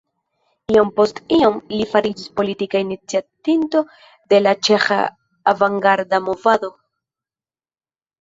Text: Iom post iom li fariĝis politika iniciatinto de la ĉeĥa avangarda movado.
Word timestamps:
Iom 0.75 0.87
post 0.99 1.19
iom 1.35 1.57
li 1.73 1.83
fariĝis 1.91 2.31
politika 2.39 2.81
iniciatinto 2.85 3.81
de 4.33 4.39
la 4.45 4.53
ĉeĥa 4.69 4.97
avangarda 5.53 6.21
movado. 6.31 6.71